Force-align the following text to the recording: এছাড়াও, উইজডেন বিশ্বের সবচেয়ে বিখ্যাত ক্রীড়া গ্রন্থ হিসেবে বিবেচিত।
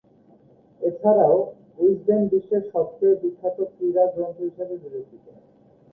এছাড়াও, 0.81 1.35
উইজডেন 1.79 2.21
বিশ্বের 2.31 2.63
সবচেয়ে 2.73 3.15
বিখ্যাত 3.21 3.57
ক্রীড়া 3.73 4.05
গ্রন্থ 4.13 4.37
হিসেবে 4.47 4.75
বিবেচিত। 4.83 5.25